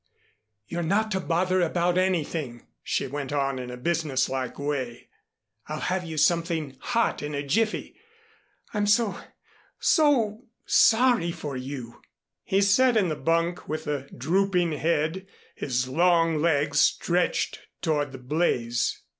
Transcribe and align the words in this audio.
"You're 0.65 0.81
not 0.81 1.11
to 1.11 1.19
bother 1.19 1.61
about 1.61 1.95
anything," 1.95 2.65
she 2.81 3.05
went 3.05 3.31
on 3.31 3.59
in 3.59 3.69
a 3.69 3.77
businesslike 3.77 4.57
way. 4.57 5.09
"I'll 5.67 5.79
have 5.79 6.03
you 6.03 6.17
something 6.17 6.75
hot 6.81 7.21
in 7.21 7.35
a 7.35 7.43
jiffy. 7.43 7.97
I'm 8.73 8.87
so 8.87 9.15
so 9.77 10.45
sorry 10.65 11.31
for 11.31 11.55
you." 11.55 12.01
He 12.43 12.61
sat 12.63 12.97
in 12.97 13.09
the 13.09 13.15
bunk, 13.15 13.69
with 13.69 13.85
a 13.85 14.09
drooping 14.09 14.71
head, 14.71 15.27
his 15.53 15.87
long 15.87 16.37
legs 16.39 16.79
stretched 16.79 17.59
toward 17.83 18.11
the 18.11 18.17
blaze. 18.17 19.03